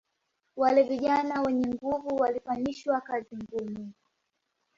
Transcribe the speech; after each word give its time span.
Wale 0.55 0.83
vijana 0.83 1.41
wenye 1.41 1.67
nguvu 1.73 2.15
walifanyishwa 2.15 3.01
kazi 3.01 3.37
ngumu 3.37 3.91